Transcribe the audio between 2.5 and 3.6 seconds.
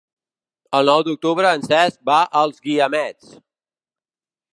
Guiamets.